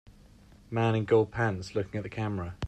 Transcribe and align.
Man 0.71 0.95
in 0.95 1.05
gold 1.05 1.29
pants 1.31 1.75
looking 1.75 1.97
at 1.99 2.01
the 2.01 2.09
camera. 2.09 2.55